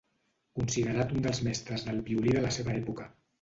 Considerat 0.59 1.13
un 1.17 1.21
dels 1.25 1.41
mestres 1.49 1.85
del 1.91 2.01
violí 2.09 2.35
de 2.39 2.43
la 2.47 2.51
seva 2.57 2.75
època. 2.81 3.09